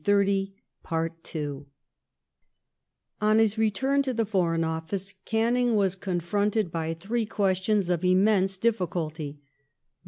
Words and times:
I 0.07 0.51
On 3.21 3.37
his 3.37 3.57
return 3.59 4.01
to 4.01 4.15
the 4.15 4.25
Foreign 4.25 4.63
Office 4.63 5.13
Canning 5.25 5.75
was 5.75 5.95
confronted 5.95 6.71
Canning's 6.71 6.73
by 6.73 6.93
three 6.95 7.27
questions 7.27 7.91
of 7.91 8.03
immense 8.03 8.57
difficulty— 8.57 9.41
the. 9.43 9.47